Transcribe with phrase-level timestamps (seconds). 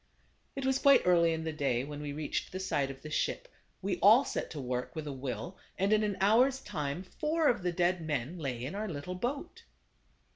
[0.55, 3.47] It was quite early in the day when we reached the side of the ship.
[3.83, 7.61] We all set to work with a will, and in an hour's time four of
[7.61, 9.61] the dead men lay in our little boat.